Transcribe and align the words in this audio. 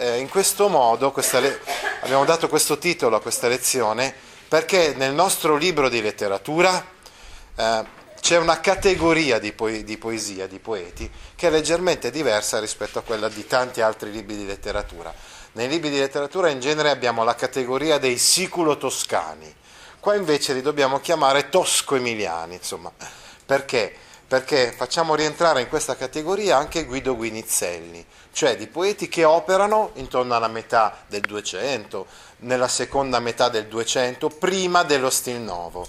eh, 0.00 0.16
in 0.18 0.30
questo 0.30 0.68
modo, 0.68 1.12
le- 1.14 1.60
abbiamo 2.00 2.24
dato 2.24 2.48
questo 2.48 2.78
titolo 2.78 3.16
a 3.16 3.20
questa 3.20 3.48
lezione, 3.48 4.14
perché 4.48 4.94
nel 4.96 5.12
nostro 5.12 5.56
libro 5.56 5.90
di 5.90 6.00
letteratura 6.00 6.82
eh, 7.54 7.84
c'è 8.18 8.38
una 8.38 8.60
categoria 8.60 9.38
di, 9.38 9.52
po- 9.52 9.68
di, 9.68 9.98
poesia, 9.98 10.46
di 10.46 10.58
poeti, 10.58 11.08
che 11.36 11.48
è 11.48 11.50
leggermente 11.50 12.10
diversa 12.10 12.58
rispetto 12.58 12.98
a 12.98 13.02
quella 13.02 13.28
di 13.28 13.46
tanti 13.46 13.82
altri 13.82 14.10
libri 14.10 14.36
di 14.36 14.46
letteratura. 14.46 15.12
Nei 15.52 15.68
libri 15.68 15.90
di 15.90 15.98
letteratura 15.98 16.48
in 16.48 16.60
genere 16.60 16.88
abbiamo 16.88 17.22
la 17.22 17.34
categoria 17.34 17.98
dei 17.98 18.16
siculo-toscani, 18.16 19.54
qua 20.00 20.14
invece 20.14 20.54
li 20.54 20.62
dobbiamo 20.62 21.00
chiamare 21.00 21.50
tosco-emiliani, 21.50 22.54
insomma, 22.54 22.90
perché? 23.44 23.94
Perché 24.30 24.70
facciamo 24.70 25.16
rientrare 25.16 25.60
in 25.60 25.68
questa 25.68 25.96
categoria 25.96 26.56
anche 26.56 26.84
Guido 26.84 27.16
Guinizelli, 27.16 28.06
cioè 28.30 28.56
di 28.56 28.68
poeti 28.68 29.08
che 29.08 29.24
operano 29.24 29.90
intorno 29.94 30.36
alla 30.36 30.46
metà 30.46 31.02
del 31.08 31.22
200, 31.22 32.06
nella 32.42 32.68
seconda 32.68 33.18
metà 33.18 33.48
del 33.48 33.66
200, 33.66 34.28
prima 34.28 34.84
dello 34.84 35.10
Stil 35.10 35.40
Novo. 35.40 35.84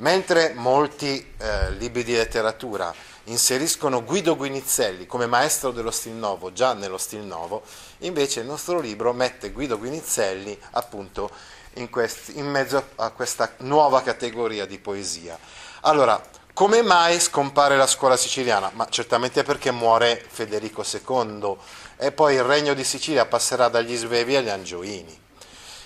Mentre 0.00 0.52
molti 0.52 1.32
eh, 1.38 1.70
libri 1.78 2.04
di 2.04 2.12
letteratura 2.12 2.94
inseriscono 3.24 4.04
Guido 4.04 4.36
Guinizelli 4.36 5.06
come 5.06 5.24
maestro 5.24 5.70
dello 5.70 5.90
Stil 5.90 6.12
Novo 6.12 6.52
già 6.52 6.74
nello 6.74 6.98
Stil 6.98 7.22
Novo, 7.22 7.62
invece 8.00 8.40
il 8.40 8.46
nostro 8.46 8.80
libro 8.80 9.14
mette 9.14 9.50
Guido 9.50 9.78
Guinizelli 9.78 10.58
appunto 10.72 11.30
in, 11.76 11.88
questi, 11.88 12.38
in 12.38 12.50
mezzo 12.50 12.90
a 12.96 13.08
questa 13.12 13.54
nuova 13.60 14.02
categoria 14.02 14.66
di 14.66 14.78
poesia. 14.78 15.38
Allora, 15.82 16.20
come 16.58 16.82
mai 16.82 17.20
scompare 17.20 17.76
la 17.76 17.86
scuola 17.86 18.16
siciliana? 18.16 18.72
Ma 18.74 18.88
certamente 18.90 19.44
perché 19.44 19.70
muore 19.70 20.20
Federico 20.28 20.82
II 20.84 21.56
e 21.96 22.10
poi 22.10 22.34
il 22.34 22.42
regno 22.42 22.74
di 22.74 22.82
Sicilia 22.82 23.26
passerà 23.26 23.68
dagli 23.68 23.94
Svevi 23.94 24.34
agli 24.34 24.48
Angioini. 24.48 25.16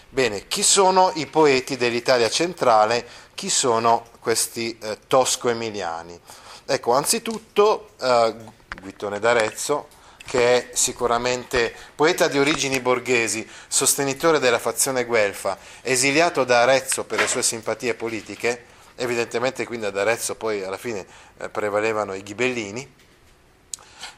Bene, 0.09 0.49
chi 0.49 0.63
sono 0.63 1.13
i 1.17 1.27
poeti 1.27 1.77
dell'Italia 1.77 2.31
centrale? 2.31 3.07
Chi 3.35 3.51
sono 3.51 4.07
questi 4.19 4.79
eh, 4.81 4.97
tosco-emiliani? 5.07 6.19
Ecco, 6.65 6.95
anzitutto 6.95 7.91
eh, 8.01 8.35
Guittone 8.81 9.21
d'Arezzo, 9.21 9.89
che 10.25 10.57
è 10.57 10.75
sicuramente 10.75 11.75
poeta 11.95 12.29
di 12.29 12.39
origini 12.39 12.81
borghesi, 12.81 13.47
sostenitore 13.69 14.39
della 14.39 14.59
fazione 14.59 15.05
guelfa, 15.05 15.59
esiliato 15.83 16.45
da 16.45 16.63
Arezzo 16.63 17.05
per 17.05 17.21
le 17.21 17.29
sue 17.29 17.43
simpatie 17.43 17.93
politiche, 17.93 18.71
evidentemente 18.97 19.67
quindi 19.67 19.87
ad 19.87 19.97
Arezzo 19.97 20.35
poi 20.35 20.63
alla 20.63 20.77
fine 20.77 21.07
eh, 21.39 21.49
prevalevano 21.49 22.15
i 22.15 22.23
ghibellini, 22.23 22.95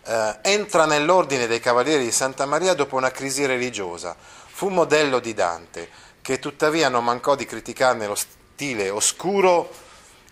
eh, 0.07 0.39
entra 0.43 0.87
nell'ordine 0.87 1.47
dei 1.47 1.61
Cavalieri 1.61 2.05
di 2.05 2.13
Santa 2.13 2.47
Maria 2.47 2.75
dopo 2.75 2.97
una 2.97 3.11
crisi 3.11 3.47
religiosa, 3.47 4.17
fu 4.19 4.69
modello 4.69 5.19
di 5.19 5.35
Dante, 5.35 5.89
che 6.21 6.39
tuttavia 6.39 6.89
non 6.89 7.05
mancò 7.05 7.35
di 7.35 7.45
criticarne 7.45 8.07
lo 8.07 8.15
stile 8.15 8.89
oscuro 8.91 9.71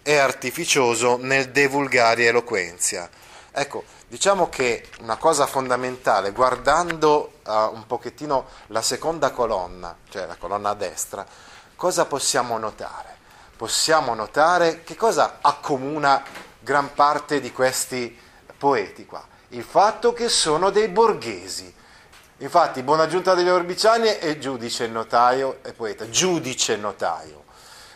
e 0.03 0.17
artificioso 0.17 1.19
nel 1.21 1.51
devulgari 1.51 2.27
eloquenzia. 2.27 3.09
Ecco, 3.51 3.85
diciamo 4.09 4.49
che 4.49 4.89
una 5.01 5.17
cosa 5.17 5.47
fondamentale, 5.47 6.33
guardando 6.33 7.41
uh, 7.45 7.51
un 7.73 7.85
pochettino 7.87 8.47
la 8.69 8.81
seconda 8.81 9.31
colonna, 9.31 9.95
cioè 10.09 10.27
la 10.27 10.37
colonna 10.37 10.71
a 10.71 10.75
destra, 10.75 11.27
cosa 11.77 12.07
possiamo 12.07 12.57
notare? 12.57 13.17
Possiamo 13.63 14.13
notare 14.15 14.83
che 14.83 14.97
cosa 14.97 15.39
accomuna 15.41 16.21
gran 16.59 16.95
parte 16.95 17.39
di 17.39 17.53
questi 17.53 18.19
poeti 18.59 19.07
qua? 19.07 19.25
Il 19.51 19.63
fatto 19.63 20.13
che 20.13 20.29
sono 20.29 20.71
dei 20.71 20.89
borghesi. 20.89 21.73
Infatti, 22.39 22.83
Buonaggiunta 22.83 23.35
degli 23.35 23.49
Orbiciani 23.49 24.09
è 24.09 24.37
giudice 24.39 24.89
notaio 24.89 25.61
e 25.63 25.75
poeta, 25.75 26.11
giudice 26.11 26.75
notaio. 26.75 27.45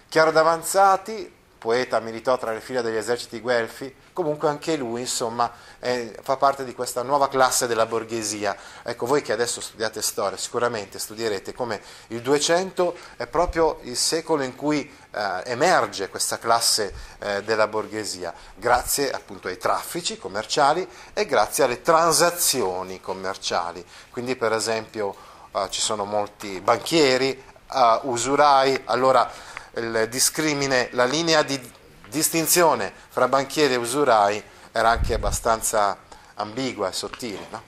Chiaro 0.09 0.31
d'Avanzati, 0.31 1.35
poeta 1.59 2.01
militò 2.01 2.37
tra 2.39 2.53
le 2.53 2.61
fila 2.61 2.83
degli 2.83 2.97
eserciti 2.97 3.41
guelfi, 3.41 3.95
comunque 4.13 4.49
anche 4.49 4.77
lui 4.77 5.01
insomma 5.01 5.51
è, 5.79 6.13
fa 6.23 6.37
parte 6.37 6.65
di 6.65 6.75
questa 6.75 7.03
nuova 7.03 7.29
classe 7.29 7.67
della 7.67 7.87
borghesia. 7.87 8.57
Ecco, 8.83 9.07
voi 9.07 9.23
che 9.23 9.33
adesso 9.33 9.61
studiate 9.61 10.03
storia 10.03 10.37
sicuramente 10.37 10.99
studierete 10.99 11.55
come 11.55 11.81
il 12.09 12.21
200 12.21 12.97
è 13.17 13.27
proprio 13.27 13.79
il 13.83 13.97
secolo 13.97 14.43
in 14.43 14.55
cui 14.55 14.91
eh, 15.11 15.43
emerge 15.47 16.09
questa 16.09 16.39
classe 16.39 16.95
eh, 17.19 17.43
della 17.43 17.67
borghesia, 17.67 18.33
grazie 18.55 19.11
appunto 19.11 19.49
ai 19.49 19.59
traffici 19.59 20.19
commerciali 20.19 20.87
e 21.13 21.27
grazie 21.27 21.65
alle 21.65 21.81
transazioni 21.81 23.01
commerciali. 23.01 23.85
Quindi 24.11 24.37
per 24.37 24.53
esempio 24.53 25.15
eh, 25.53 25.67
ci 25.71 25.81
sono 25.81 26.05
molti 26.05 26.61
banchieri, 26.61 27.31
eh, 27.31 28.01
usurai, 28.03 28.83
allora 28.85 29.55
il 29.77 30.07
discrimine, 30.11 30.89
la 30.93 31.05
linea 31.05 31.43
di 31.43 31.61
distinzione 32.09 32.93
fra 33.09 33.29
banchieri 33.29 33.75
e 33.75 33.79
usurai 33.79 34.43
era 34.73 34.91
anche 34.91 35.15
abbastanza 35.15 35.97
ambigua 36.35 36.89
e 36.89 36.93
sottile. 36.93 37.47
No? 37.51 37.63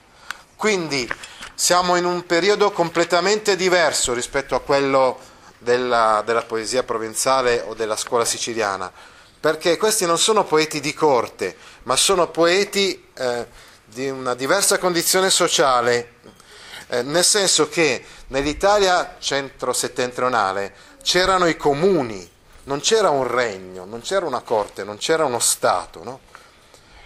Quindi 0.55 1.09
siamo 1.55 1.95
in 1.95 2.05
un 2.05 2.25
periodo 2.25 2.71
completamente 2.71 3.55
diverso 3.55 4.13
rispetto 4.13 4.55
a 4.55 4.61
quello 4.61 5.19
della, 5.57 6.21
della, 6.25 6.43
poesia 6.43 6.83
provenzale 6.83 7.63
o 7.67 7.73
della 7.73 7.95
scuola 7.95 8.25
siciliana, 8.25 8.91
perché 9.39 9.77
questi 9.77 10.05
non 10.05 10.17
sono 10.17 10.43
poeti 10.43 10.79
di 10.79 10.93
corte, 10.93 11.55
ma 11.83 11.95
sono 11.95 12.29
poeti 12.29 13.07
eh, 13.13 13.47
di 13.85 14.09
una 14.09 14.35
diversa 14.35 14.77
condizione 14.77 15.29
sociale, 15.29 16.13
eh, 16.87 17.01
nel 17.03 17.23
senso 17.23 17.67
che 17.69 18.03
nell'Italia 18.27 19.17
centro-settentrionale 19.19 20.73
c'erano 21.01 21.47
i 21.47 21.57
comuni, 21.57 22.29
non 22.63 22.79
c'era 22.79 23.09
un 23.09 23.27
regno, 23.27 23.85
non 23.85 24.01
c'era 24.01 24.25
una 24.25 24.41
corte, 24.41 24.83
non 24.83 24.97
c'era 24.97 25.25
uno 25.25 25.39
Stato. 25.39 26.03
No? 26.03 26.19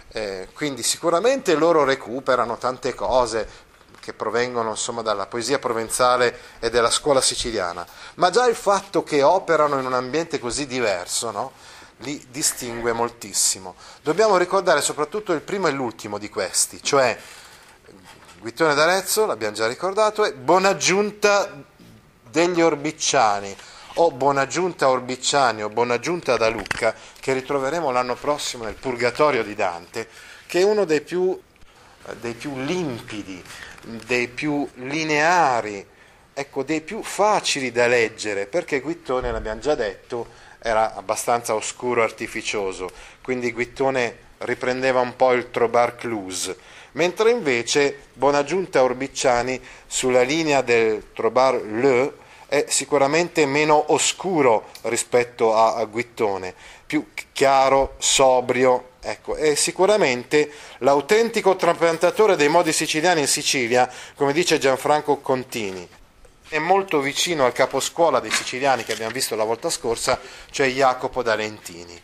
Eh, 0.08 0.48
quindi 0.54 0.82
sicuramente 0.82 1.54
loro 1.54 1.84
recuperano 1.84 2.56
tante 2.56 2.94
cose 2.94 3.62
che 4.00 4.12
provengono 4.12 4.70
insomma, 4.70 5.00
dalla 5.00 5.26
poesia 5.26 5.58
provenzale 5.58 6.38
e 6.60 6.68
dalla 6.68 6.90
scuola 6.90 7.22
siciliana, 7.22 7.86
ma 8.16 8.28
già 8.28 8.46
il 8.46 8.54
fatto 8.54 9.02
che 9.02 9.22
operano 9.22 9.78
in 9.78 9.86
un 9.86 9.94
ambiente 9.94 10.38
così 10.38 10.66
diverso 10.66 11.30
no? 11.30 11.52
li 11.98 12.24
distingue 12.30 12.92
moltissimo. 12.92 13.76
Dobbiamo 14.02 14.36
ricordare 14.36 14.82
soprattutto 14.82 15.32
il 15.32 15.40
primo 15.40 15.68
e 15.68 15.70
l'ultimo 15.70 16.18
di 16.18 16.28
questi, 16.28 16.82
cioè 16.82 17.18
Guittone 18.40 18.74
d'Arezzo, 18.74 19.24
l'abbiamo 19.24 19.54
già 19.54 19.66
ricordato, 19.66 20.22
e 20.22 20.34
Bonaggiunta 20.34 21.50
degli 22.30 22.60
Orbicciani, 22.60 23.56
o 23.96 24.10
Buonaggiunta 24.10 24.88
Orbicciani 24.88 25.62
o 25.62 25.68
Buonaggiunta 25.68 26.36
da 26.36 26.48
Lucca, 26.48 26.92
che 27.20 27.32
ritroveremo 27.32 27.92
l'anno 27.92 28.16
prossimo 28.16 28.64
nel 28.64 28.74
Purgatorio 28.74 29.44
di 29.44 29.54
Dante, 29.54 30.08
che 30.46 30.60
è 30.60 30.64
uno 30.64 30.84
dei 30.84 31.00
più, 31.00 31.38
dei 32.18 32.34
più 32.34 32.56
limpidi, 32.56 33.40
dei 34.06 34.26
più 34.26 34.68
lineari, 34.74 35.86
ecco, 36.32 36.64
dei 36.64 36.80
più 36.80 37.04
facili 37.04 37.70
da 37.70 37.86
leggere, 37.86 38.46
perché 38.46 38.80
Guittone, 38.80 39.30
l'abbiamo 39.30 39.60
già 39.60 39.76
detto, 39.76 40.26
era 40.58 40.94
abbastanza 40.96 41.54
oscuro 41.54 42.00
e 42.00 42.04
artificioso, 42.04 42.90
quindi 43.22 43.52
Guittone 43.52 44.22
riprendeva 44.38 44.98
un 44.98 45.14
po' 45.14 45.34
il 45.34 45.52
Trobar 45.52 45.94
Cluse, 45.94 46.56
mentre 46.92 47.30
invece 47.30 48.06
Buonaggiunta 48.12 48.82
Orbicciani 48.82 49.60
sulla 49.86 50.22
linea 50.22 50.62
del 50.62 51.12
Trobar 51.12 51.62
Le 51.62 52.22
è 52.54 52.66
sicuramente 52.68 53.46
meno 53.46 53.92
oscuro 53.92 54.70
rispetto 54.82 55.56
a, 55.56 55.74
a 55.74 55.84
Guittone, 55.86 56.54
più 56.86 57.08
chiaro, 57.32 57.94
sobrio, 57.98 58.90
ecco, 59.00 59.34
è 59.34 59.56
sicuramente 59.56 60.52
l'autentico 60.78 61.56
trapiantatore 61.56 62.36
dei 62.36 62.46
modi 62.46 62.72
siciliani 62.72 63.22
in 63.22 63.26
Sicilia, 63.26 63.90
come 64.14 64.32
dice 64.32 64.58
Gianfranco 64.58 65.16
Contini. 65.16 65.88
È 66.46 66.58
molto 66.58 67.00
vicino 67.00 67.44
al 67.44 67.52
caposcuola 67.52 68.20
dei 68.20 68.30
siciliani 68.30 68.84
che 68.84 68.92
abbiamo 68.92 69.10
visto 69.10 69.34
la 69.34 69.42
volta 69.42 69.68
scorsa, 69.68 70.20
cioè 70.50 70.68
Jacopo 70.68 71.24
da 71.24 71.34
Lentini. 71.34 72.00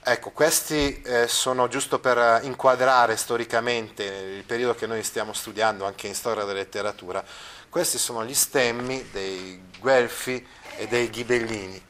Ecco, 0.00 0.30
questi 0.30 1.02
eh, 1.02 1.28
sono 1.28 1.68
giusto 1.68 1.98
per 1.98 2.40
inquadrare 2.44 3.14
storicamente 3.18 4.04
il 4.04 4.44
periodo 4.44 4.74
che 4.74 4.86
noi 4.86 5.02
stiamo 5.02 5.34
studiando 5.34 5.84
anche 5.84 6.06
in 6.06 6.14
storia 6.14 6.44
della 6.44 6.60
letteratura. 6.60 7.22
Questi 7.68 7.98
sono 7.98 8.24
gli 8.24 8.34
stemmi 8.34 9.08
dei 9.10 9.60
Guelfi 9.78 10.44
e 10.76 10.86
dei 10.86 11.10
Ghibellini. 11.10 11.82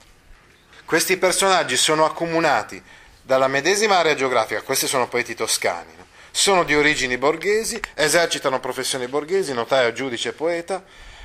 Questi 0.85 1.17
personaggi 1.17 1.77
sono 1.77 2.05
accomunati 2.05 2.83
dalla 3.23 3.47
medesima 3.47 3.99
area 3.99 4.15
geografica, 4.15 4.63
questi 4.63 4.87
sono 4.87 5.07
poeti 5.07 5.35
toscani, 5.35 5.93
no? 5.97 6.07
sono 6.31 6.65
di 6.65 6.75
origini 6.75 7.19
borghesi, 7.19 7.79
esercitano 7.95 8.59
professioni 8.59 9.07
borghesi, 9.07 9.53
notaio, 9.53 9.93
giudice, 9.93 10.33
poeta, 10.33 10.83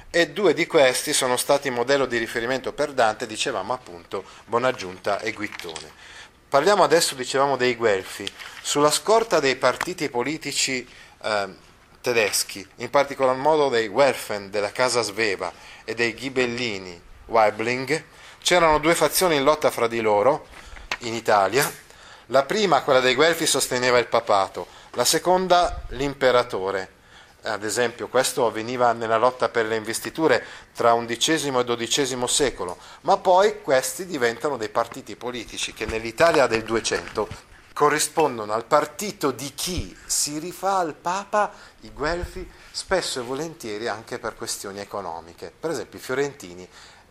e 0.09 0.29
due 0.29 0.53
di 0.53 0.67
questi 0.67 1.13
sono 1.13 1.37
stati 1.37 1.69
modello 1.71 2.05
di 2.05 2.17
riferimento 2.17 2.73
per 2.73 2.91
Dante, 2.91 3.25
dicevamo 3.25 3.73
appunto 3.73 4.23
Bonaggiunta 4.45 5.19
e 5.19 5.31
Guittone. 5.31 5.91
Parliamo 6.47 6.83
adesso, 6.83 7.15
dicevamo, 7.15 7.57
dei 7.57 7.75
Guelfi. 7.75 8.31
Sulla 8.61 8.91
scorta 8.91 9.39
dei 9.39 9.55
partiti 9.55 10.09
politici 10.09 10.87
eh, 11.23 11.47
tedeschi, 12.03 12.67
in 12.77 12.89
particolar 12.89 13.35
modo 13.35 13.69
dei 13.69 13.87
Welfen 13.87 14.49
della 14.49 14.73
casa 14.73 15.01
Sveva 15.01 15.51
e 15.85 15.95
dei 15.95 16.13
Ghibellini 16.13 17.01
Weibling, 17.27 18.03
c'erano 18.41 18.79
due 18.79 18.93
fazioni 18.93 19.37
in 19.37 19.43
lotta 19.43 19.71
fra 19.71 19.87
di 19.87 20.01
loro 20.01 20.47
in 20.99 21.13
Italia. 21.13 21.71
La 22.27 22.43
prima, 22.43 22.81
quella 22.81 22.99
dei 22.99 23.15
Guelfi, 23.15 23.45
sosteneva 23.45 23.97
il 23.99 24.07
papato, 24.07 24.67
la 24.91 25.05
seconda 25.05 25.83
l'imperatore 25.89 27.01
ad 27.43 27.63
esempio 27.63 28.07
questo 28.07 28.45
avveniva 28.45 28.93
nella 28.93 29.17
lotta 29.17 29.49
per 29.49 29.65
le 29.65 29.75
investiture 29.75 30.45
tra 30.73 30.95
XI 30.95 31.49
e 31.49 31.75
XII 31.75 32.27
secolo, 32.27 32.77
ma 33.01 33.17
poi 33.17 33.61
questi 33.61 34.05
diventano 34.05 34.55
dei 34.55 34.69
partiti 34.69 35.15
politici 35.15 35.73
che 35.73 35.85
nell'Italia 35.85 36.47
del 36.47 36.63
200 36.63 37.51
corrispondono 37.73 38.53
al 38.53 38.65
partito 38.65 39.31
di 39.31 39.51
chi 39.55 39.97
si 40.05 40.37
rifà 40.37 40.77
al 40.77 40.93
Papa, 40.93 41.51
i 41.81 41.91
Guelfi, 41.91 42.49
spesso 42.71 43.19
e 43.19 43.23
volentieri 43.23 43.87
anche 43.87 44.19
per 44.19 44.35
questioni 44.35 44.79
economiche. 44.79 45.51
Per 45.57 45.71
esempio 45.71 45.99
i 45.99 46.01
fiorentini 46.01 46.67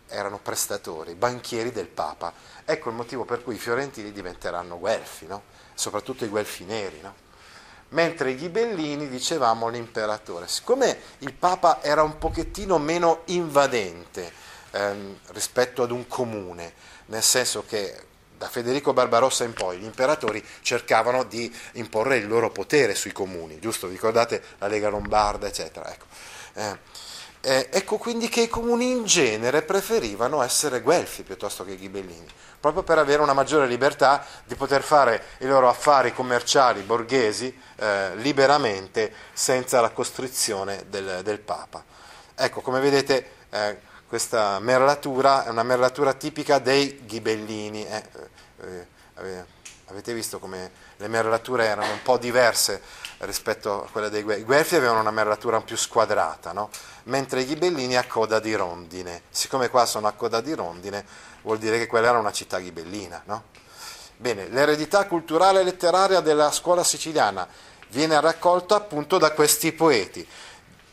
erano 0.09 0.39
prestatori, 0.39 1.15
banchieri 1.15 1.73
del 1.73 1.89
Papa. 1.89 2.33
Ecco 2.65 2.91
il 2.91 2.95
motivo 2.95 3.25
per 3.25 3.43
cui 3.43 3.57
i 3.57 3.59
fiorentini 3.59 4.13
diventeranno 4.13 4.79
Guelfi, 4.79 5.27
no? 5.27 5.43
soprattutto 5.75 6.25
i 6.25 6.29
Guelfi 6.29 6.65
neri. 6.65 7.01
No? 7.01 7.31
mentre 7.93 8.31
i 8.31 8.37
ghibellini 8.37 9.09
dicevamo 9.09 9.69
l'imperatore. 9.69 10.49
Siccome 10.49 10.99
il 11.19 11.33
Papa 11.33 11.83
era 11.83 12.03
un 12.03 12.19
pochettino 12.19 12.79
meno 12.79 13.21
invadente 13.27 14.33
ehm, 14.71 15.19
rispetto 15.29 15.83
ad 15.83 15.91
un 15.91 16.07
comune, 16.07 16.73
nel 17.07 17.23
senso 17.23 17.65
che 17.67 18.07
da 18.43 18.49
Federico 18.49 18.93
Barbarossa 18.93 19.45
in 19.45 19.53
poi 19.53 19.79
gli 19.79 19.85
imperatori 19.85 20.45
cercavano 20.63 21.23
di 21.23 21.55
imporre 21.75 22.17
il 22.17 22.27
loro 22.27 22.51
potere 22.51 22.97
sui 22.97 23.13
comuni, 23.13 23.61
giusto? 23.61 23.87
Ricordate 23.87 24.43
la 24.59 24.67
Lega 24.67 24.89
Lombarda, 24.89 25.47
eccetera. 25.47 25.89
Ecco. 25.93 26.07
Eh, 26.55 26.79
eh, 27.41 27.69
ecco 27.71 27.99
quindi 27.99 28.29
che 28.29 28.41
i 28.41 28.49
comuni 28.49 28.91
in 28.91 29.05
genere 29.05 29.63
preferivano 29.63 30.43
essere 30.43 30.81
guelfi 30.81 31.23
piuttosto 31.23 31.65
che 31.65 31.77
ghibellini, 31.77 32.27
proprio 32.59 32.83
per 32.83 32.99
avere 32.99 33.23
una 33.23 33.33
maggiore 33.33 33.69
libertà 33.69 34.27
di 34.45 34.57
poter 34.57 34.83
fare 34.83 35.23
i 35.39 35.47
loro 35.47 35.69
affari 35.69 36.13
commerciali 36.13 36.81
borghesi 36.83 37.57
eh, 37.77 38.17
liberamente 38.17 39.15
senza 39.33 39.81
la 39.81 39.91
costrizione 39.91 40.87
del, 40.89 41.21
del, 41.23 41.39
Papa. 41.39 41.85
Ecco, 42.35 42.61
come 42.61 42.81
vedete 42.81 43.31
eh, 43.51 43.91
questa 44.13 44.59
merlatura 44.59 45.47
è 45.47 45.49
una 45.49 45.63
merlatura 45.63 46.13
tipica 46.13 46.59
dei 46.59 47.01
ghibellini. 47.07 47.87
Eh, 47.87 48.05
eh, 48.61 48.87
eh, 49.23 49.45
avete 49.87 50.13
visto 50.13 50.39
come 50.39 50.71
le 50.99 51.09
merlature 51.09 51.65
erano 51.65 51.91
un 51.91 52.03
po' 52.03 52.19
diverse 52.19 52.83
rispetto 53.21 53.85
a 53.85 53.89
quelle 53.91 54.11
dei 54.11 54.21
Guelfi. 54.23 54.43
I 54.43 54.45
Guelfi 54.45 54.77
avevano 54.77 55.01
una 55.01 55.11
merlatura 55.11 55.63
più 55.63 55.79
squadrata, 55.79 56.53
no? 56.53 56.69
mentre 57.05 57.41
i 57.41 57.47
Ghibellini 57.47 57.97
a 57.97 58.05
coda 58.05 58.39
di 58.39 58.55
rondine. 58.55 59.23
Siccome 59.31 59.71
qua 59.71 59.87
sono 59.87 60.07
a 60.09 60.13
coda 60.13 60.43
di 60.43 60.53
rondine, 60.53 61.07
vuol 61.41 61.57
dire 61.57 61.79
che 61.79 61.87
quella 61.87 62.09
era 62.09 62.19
una 62.19 62.33
città 62.33 62.59
ghibellina. 62.59 63.23
No? 63.25 63.45
Bene, 64.19 64.47
l'eredità 64.49 65.07
culturale 65.07 65.61
e 65.61 65.65
letteraria 65.65 66.21
della 66.21 66.53
scuola 66.53 66.85
siciliana 66.85 67.49
viene 67.89 68.21
raccolta 68.21 68.75
appunto 68.75 69.17
da 69.17 69.33
questi 69.33 69.73
poeti, 69.73 70.27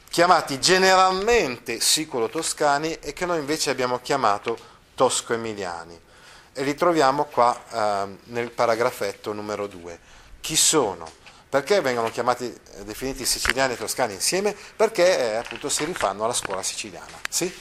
chiamati 0.09 0.59
generalmente 0.59 1.79
sicolo-toscani 1.79 2.94
e 3.00 3.13
che 3.13 3.25
noi 3.25 3.39
invece 3.39 3.69
abbiamo 3.69 4.00
chiamato 4.00 4.57
tosco-emiliani. 4.95 6.07
E 6.51 6.63
li 6.63 6.75
troviamo 6.75 7.25
qua 7.25 7.57
eh, 7.71 8.17
nel 8.25 8.51
paragrafetto 8.51 9.31
numero 9.33 9.67
2. 9.67 10.00
Chi 10.41 10.56
sono? 10.56 11.09
Perché 11.47 11.81
vengono 11.81 12.09
chiamati, 12.09 12.45
eh, 12.45 12.83
definiti 12.83 13.25
siciliani 13.25 13.73
e 13.73 13.77
toscani 13.77 14.13
insieme? 14.13 14.56
Perché 14.75 15.31
eh, 15.31 15.35
appunto 15.35 15.69
si 15.69 15.85
rifanno 15.85 16.23
alla 16.23 16.33
scuola 16.33 16.63
siciliana. 16.63 17.17
Sì? 17.29 17.51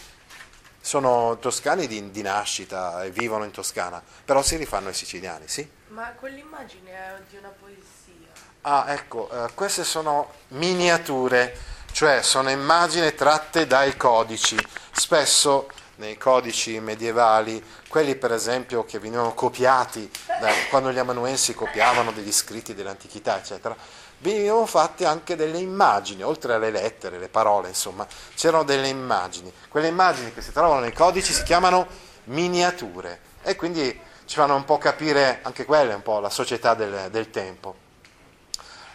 Sono 0.80 1.38
toscani 1.38 1.86
di, 1.86 2.10
di, 2.10 2.22
nascita 2.22 3.04
e 3.04 3.10
vivono 3.10 3.44
in 3.44 3.50
Toscana, 3.50 4.02
però 4.24 4.42
si 4.42 4.56
rifanno 4.56 4.88
ai 4.88 4.94
siciliani, 4.94 5.46
sì? 5.46 5.68
Ma 5.88 6.12
quell'immagine 6.12 6.90
è 6.90 7.20
di 7.28 7.36
una 7.36 7.48
poesia. 7.48 8.32
Ah, 8.62 8.86
ecco, 8.88 9.28
eh, 9.30 9.52
queste 9.54 9.84
sono 9.84 10.32
miniature, 10.48 11.56
cioè 11.98 12.22
sono 12.22 12.48
immagini 12.48 13.12
tratte 13.12 13.66
dai 13.66 13.96
codici. 13.96 14.56
Spesso 14.92 15.68
nei 15.96 16.16
codici 16.16 16.78
medievali, 16.78 17.60
quelli 17.88 18.14
per 18.14 18.30
esempio 18.30 18.84
che 18.84 19.00
venivano 19.00 19.34
copiati 19.34 20.08
da, 20.38 20.48
quando 20.70 20.92
gli 20.92 20.98
amanuensi 20.98 21.56
copiavano 21.56 22.12
degli 22.12 22.30
scritti 22.30 22.72
dell'antichità, 22.72 23.38
eccetera, 23.38 23.74
venivano 24.18 24.64
fatte 24.66 25.06
anche 25.06 25.34
delle 25.34 25.58
immagini, 25.58 26.22
oltre 26.22 26.54
alle 26.54 26.70
lettere, 26.70 27.18
le 27.18 27.28
parole, 27.28 27.66
insomma, 27.66 28.06
c'erano 28.36 28.62
delle 28.62 28.86
immagini. 28.86 29.52
Quelle 29.68 29.88
immagini 29.88 30.32
che 30.32 30.40
si 30.40 30.52
trovano 30.52 30.78
nei 30.78 30.92
codici 30.92 31.32
si 31.32 31.42
chiamano 31.42 31.84
miniature 32.26 33.22
e 33.42 33.56
quindi 33.56 34.00
ci 34.24 34.36
fanno 34.36 34.54
un 34.54 34.64
po' 34.64 34.78
capire 34.78 35.40
anche 35.42 35.64
quelle, 35.64 35.94
un 35.94 36.02
po' 36.02 36.20
la 36.20 36.30
società 36.30 36.74
del, 36.74 37.08
del 37.10 37.30
tempo. 37.30 37.87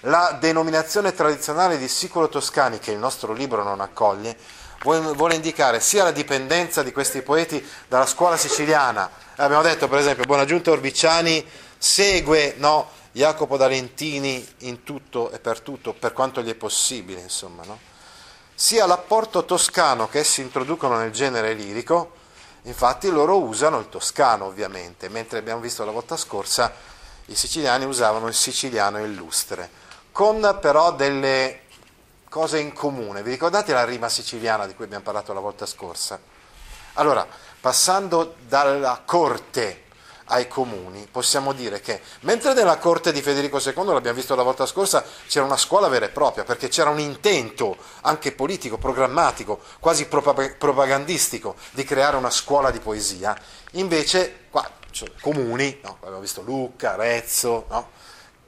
La 0.07 0.35
denominazione 0.38 1.13
tradizionale 1.13 1.77
di 1.77 1.88
sicolo 1.88 2.27
toscani, 2.27 2.77
che 2.77 2.91
il 2.91 2.97
nostro 2.97 3.31
libro 3.31 3.63
non 3.63 3.79
accoglie, 3.79 4.35
vuole 4.81 5.35
indicare 5.35 5.79
sia 5.79 6.03
la 6.03 6.11
dipendenza 6.11 6.83
di 6.83 6.91
questi 6.91 7.21
poeti 7.21 7.65
dalla 7.88 8.05
scuola 8.05 8.35
siciliana. 8.35 9.09
Abbiamo 9.38 9.61
detto 9.61 9.88
per 9.88 10.00
esempio 10.00 10.25
Buonaggiunta 10.25 10.71
Orbiciani 10.71 11.45
segue 11.77 12.55
no, 12.57 12.89
Jacopo 13.13 13.55
D'Alentini 13.55 14.45
in 14.60 14.83
tutto 14.83 15.31
e 15.31 15.39
per 15.39 15.62
tutto, 15.62 15.93
per 15.93 16.12
quanto 16.12 16.41
gli 16.41 16.50
è 16.50 16.55
possibile, 16.55 17.22
insomma, 17.22 17.63
no? 17.63 17.79
sia 18.53 18.86
l'apporto 18.86 19.45
toscano 19.45 20.10
che 20.10 20.19
essi 20.19 20.41
introducono 20.41 20.98
nel 20.98 21.12
genere 21.12 21.53
lirico, 21.53 22.12
infatti 22.63 23.10
loro 23.10 23.38
usano 23.38 23.79
il 23.79 23.88
toscano 23.88 24.45
ovviamente, 24.45 25.07
mentre 25.07 25.39
abbiamo 25.39 25.62
visto 25.62 25.86
la 25.86 25.91
volta 25.91 26.17
scorsa 26.17 26.74
i 27.27 27.36
siciliani 27.36 27.86
usavano 27.86 28.27
il 28.27 28.33
siciliano 28.33 29.00
illustre, 29.00 29.69
con 30.13 30.60
però 30.62 30.93
delle 30.93 31.62
cose 32.29 32.60
in 32.60 32.72
comune. 32.72 33.24
Vi 33.24 33.32
ricordate 33.32 33.74
la 33.74 33.84
rima 33.84 34.08
siciliana 34.08 34.65
di 34.65 34.75
cui 34.75 34.86
abbiamo 34.86 35.03
parlato 35.03 35.34
la 35.34 35.41
volta 35.41 35.65
scorsa? 35.65 36.20
Allora, 36.93 37.27
passando 37.60 38.36
dalla 38.48 39.01
corte 39.03 39.82
ai 40.25 40.48
comuni, 40.48 41.08
possiamo 41.12 41.51
dire 41.51 41.82
che 41.82 42.00
mentre 42.22 42.53
nella 42.53 42.77
corte 42.77 43.12
di 43.12 43.22
Federico 43.22 43.60
II, 43.60 43.86
l'abbiamo 43.88 44.15
visto 44.15 44.36
la 44.36 44.43
volta 44.43 44.65
scorsa, 44.67 45.03
c'era 45.27 45.46
una 45.46 45.58
scuola 45.58 45.88
vera 45.88 46.05
e 46.05 46.10
propria, 46.10 46.43
perché 46.43 46.70
c'era 46.70 46.91
un 46.91 47.00
intento 47.00 47.75
anche 48.01 48.32
politico, 48.32 48.77
programmatico, 48.77 49.60
quasi 49.79 50.08
propagandistico 50.08 51.55
di 51.72 51.84
creare 51.84 52.17
una 52.17 52.29
scuola 52.29 52.70
di 52.70 52.79
poesia, 52.79 53.36
invece 53.72 54.46
qua 54.51 54.70
cioè, 54.91 55.12
comuni, 55.20 55.79
no? 55.84 55.98
abbiamo 56.01 56.20
visto 56.20 56.41
Lucca, 56.41 56.93
Arezzo, 56.93 57.65
no? 57.70 58.01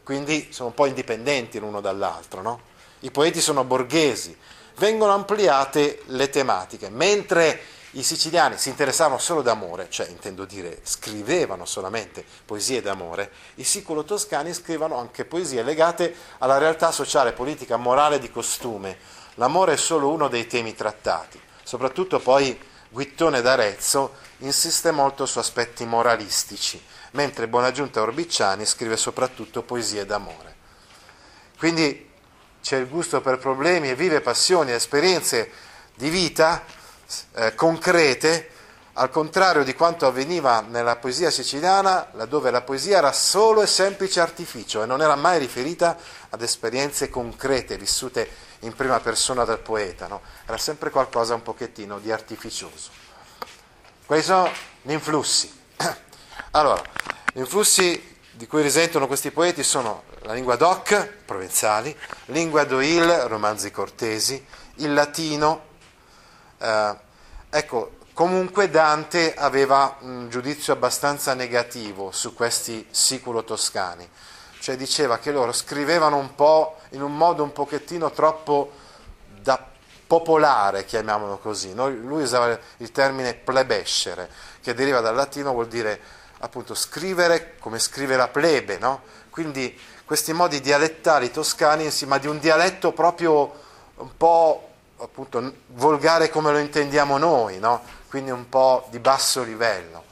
Quindi 0.05 0.49
sono 0.51 0.69
un 0.69 0.75
po' 0.75 0.85
indipendenti 0.85 1.57
l'uno 1.57 1.81
dall'altro, 1.81 2.43
no? 2.43 2.59
i 2.99 3.09
poeti 3.09 3.41
sono 3.41 3.63
borghesi, 3.63 4.37
vengono 4.77 5.13
ampliate 5.13 6.03
le 6.05 6.29
tematiche, 6.29 6.89
mentre 6.89 7.59
i 7.91 8.03
siciliani 8.03 8.57
si 8.57 8.69
interessavano 8.69 9.17
solo 9.17 9.41
d'amore, 9.41 9.87
cioè 9.89 10.07
intendo 10.07 10.45
dire 10.45 10.79
scrivevano 10.83 11.65
solamente 11.65 12.23
poesie 12.45 12.83
d'amore, 12.83 13.31
i 13.55 13.63
sicolo-toscani 13.63 14.53
scrivono 14.53 14.95
anche 14.97 15.25
poesie 15.25 15.63
legate 15.63 16.13
alla 16.37 16.59
realtà 16.59 16.91
sociale, 16.91 17.31
politica, 17.31 17.77
morale 17.77 18.19
di 18.19 18.29
costume. 18.29 18.97
L'amore 19.35 19.73
è 19.73 19.77
solo 19.77 20.09
uno 20.09 20.27
dei 20.27 20.45
temi 20.45 20.75
trattati, 20.75 21.41
soprattutto 21.63 22.19
poi 22.19 22.55
Guittone 22.95 23.41
d'Arezzo 23.41 24.15
insiste 24.37 24.89
molto 24.91 25.25
su 25.25 25.37
aspetti 25.37 25.85
moralistici, 25.85 26.81
mentre 27.11 27.49
Buonaggiunta 27.49 28.01
Orbicciani 28.01 28.65
scrive 28.65 28.95
soprattutto 28.95 29.63
poesie 29.63 30.05
d'amore. 30.05 30.55
Quindi 31.57 32.09
c'è 32.61 32.77
il 32.77 32.87
gusto 32.87 33.19
per 33.19 33.37
problemi 33.37 33.89
e 33.89 33.95
vive 33.95 34.21
passioni, 34.21 34.71
esperienze 34.71 35.51
di 35.93 36.07
vita 36.07 36.63
eh, 37.33 37.53
concrete 37.53 38.51
al 38.97 39.09
contrario 39.09 39.63
di 39.63 39.73
quanto 39.73 40.05
avveniva 40.05 40.61
nella 40.61 40.95
poesia 40.95 41.29
siciliana, 41.29 42.07
laddove 42.13 42.49
la 42.49 42.61
poesia 42.61 42.97
era 42.97 43.11
solo 43.11 43.61
e 43.61 43.67
semplice 43.67 44.21
artificio 44.21 44.83
e 44.83 44.85
non 44.85 45.01
era 45.01 45.15
mai 45.15 45.37
riferita 45.37 45.97
ad 46.29 46.41
esperienze 46.41 47.09
concrete 47.09 47.77
vissute 47.77 48.29
in 48.59 48.73
prima 48.73 48.99
persona 49.01 49.43
dal 49.43 49.59
poeta, 49.59 50.07
no? 50.07 50.21
era 50.45 50.57
sempre 50.57 50.91
qualcosa 50.91 51.33
un 51.33 51.41
pochettino 51.41 51.99
di 51.99 52.09
artificioso. 52.09 52.89
Quali 54.05 54.21
sono 54.21 54.49
gli 54.81 54.91
influssi? 54.91 55.51
Allora, 56.51 56.81
gli 57.33 57.39
influssi 57.39 58.17
di 58.31 58.47
cui 58.47 58.61
risentono 58.61 59.07
questi 59.07 59.31
poeti 59.31 59.61
sono 59.61 60.03
la 60.21 60.31
lingua 60.31 60.55
doc, 60.55 61.05
provenzali, 61.25 61.93
lingua 62.27 62.63
d'oil, 62.63 63.25
romanzi 63.27 63.71
cortesi, 63.71 64.45
il 64.75 64.93
latino. 64.93 65.63
Eh, 66.57 66.95
ecco, 67.49 67.91
comunque 68.15 68.69
Dante 68.69 69.33
aveva 69.35 69.97
un 69.99 70.29
giudizio 70.29 70.71
abbastanza 70.71 71.33
negativo 71.33 72.11
su 72.11 72.33
questi 72.33 72.87
siculo-toscani, 72.89 74.09
cioè 74.61 74.77
diceva 74.77 75.17
che 75.17 75.33
loro 75.33 75.51
scrivevano 75.51 76.15
un 76.15 76.33
po' 76.33 76.77
in 76.91 77.01
un 77.01 77.15
modo 77.15 77.43
un 77.43 77.51
pochettino 77.51 78.11
troppo 78.11 78.71
da 79.41 79.61
popolare, 80.07 80.85
chiamiamolo 80.85 81.39
così. 81.39 81.73
Lui 81.75 82.23
usava 82.23 82.57
il 82.77 82.91
termine 82.93 83.33
plebescere, 83.33 84.29
che 84.61 84.73
deriva 84.73 85.01
dal 85.01 85.13
latino, 85.13 85.51
vuol 85.51 85.67
dire 85.67 85.99
appunto 86.39 86.73
scrivere 86.73 87.55
come 87.59 87.79
scrive 87.79 88.15
la 88.15 88.29
plebe, 88.29 88.77
no? 88.77 89.01
Quindi 89.29 89.77
questi 90.05 90.31
modi 90.31 90.61
dialettali 90.61 91.31
toscani, 91.31 91.91
ma 92.05 92.17
di 92.17 92.27
un 92.27 92.39
dialetto 92.39 92.93
proprio 92.93 93.51
un 93.95 94.15
po' 94.15 94.69
appunto 94.99 95.53
volgare 95.73 96.29
come 96.29 96.53
lo 96.53 96.59
intendiamo 96.59 97.17
noi, 97.17 97.59
no? 97.59 97.81
Quindi 98.15 98.31
un 98.31 98.47
po' 98.47 98.87
di 98.91 98.99
basso 98.99 99.43
livello. 99.43 100.05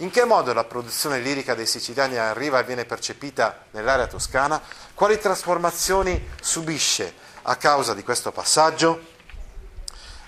In 0.00 0.10
che 0.10 0.26
modo 0.26 0.52
la 0.52 0.64
produzione 0.64 1.18
lirica 1.18 1.54
dei 1.54 1.64
siciliani 1.64 2.18
arriva 2.18 2.58
e 2.58 2.64
viene 2.64 2.84
percepita 2.84 3.64
nell'area 3.70 4.06
toscana? 4.06 4.60
Quali 4.92 5.18
trasformazioni 5.18 6.28
subisce 6.42 7.10
a 7.44 7.56
causa 7.56 7.94
di 7.94 8.02
questo 8.02 8.32
passaggio? 8.32 9.00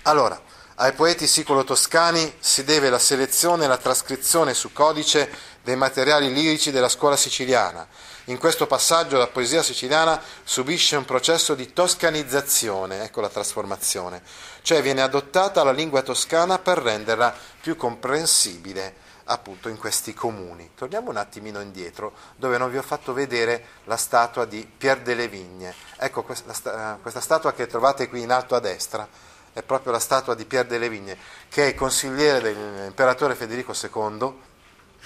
Allora, 0.01 0.41
ai 0.77 0.93
poeti 0.93 1.27
siculo-toscani 1.27 2.37
si 2.39 2.63
deve 2.63 2.89
la 2.89 2.97
selezione 2.97 3.65
e 3.65 3.67
la 3.67 3.77
trascrizione 3.77 4.55
su 4.55 4.73
codice 4.73 5.31
dei 5.61 5.75
materiali 5.75 6.33
lirici 6.33 6.71
della 6.71 6.89
scuola 6.89 7.15
siciliana. 7.15 7.87
In 8.31 8.37
questo 8.37 8.65
passaggio 8.65 9.17
la 9.17 9.27
poesia 9.27 9.61
siciliana 9.61 10.19
subisce 10.45 10.95
un 10.95 11.03
processo 11.03 11.53
di 11.53 11.73
toscanizzazione, 11.73 13.03
ecco 13.03 13.19
la 13.19 13.27
trasformazione, 13.27 14.23
cioè 14.61 14.81
viene 14.81 15.01
adottata 15.01 15.65
la 15.65 15.73
lingua 15.73 16.01
toscana 16.01 16.57
per 16.57 16.77
renderla 16.77 17.35
più 17.59 17.75
comprensibile 17.75 18.95
appunto 19.25 19.67
in 19.67 19.77
questi 19.77 20.13
comuni. 20.13 20.71
Torniamo 20.75 21.09
un 21.09 21.17
attimino 21.17 21.59
indietro, 21.59 22.13
dove 22.37 22.57
non 22.57 22.71
vi 22.71 22.77
ho 22.77 22.81
fatto 22.81 23.11
vedere 23.11 23.65
la 23.83 23.97
statua 23.97 24.45
di 24.45 24.65
Pier 24.65 25.01
delle 25.01 25.27
Vigne. 25.27 25.75
Ecco 25.97 26.23
questa, 26.23 26.97
statua 27.19 27.51
che 27.51 27.67
trovate 27.67 28.07
qui 28.07 28.21
in 28.21 28.31
alto 28.31 28.55
a 28.55 28.61
destra 28.61 29.05
è 29.51 29.61
proprio 29.61 29.91
la 29.91 29.99
statua 29.99 30.35
di 30.35 30.45
Pier 30.45 30.65
delle 30.65 30.87
Vigne, 30.87 31.17
che 31.49 31.65
è 31.65 31.67
il 31.67 31.75
consigliere 31.75 32.39
dell'imperatore 32.41 33.35
Federico 33.35 33.73
II 33.73 34.49